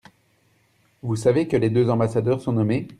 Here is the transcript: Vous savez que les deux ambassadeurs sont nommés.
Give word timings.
Vous 1.03 1.15
savez 1.15 1.47
que 1.47 1.55
les 1.55 1.69
deux 1.69 1.91
ambassadeurs 1.91 2.41
sont 2.41 2.53
nommés. 2.53 2.87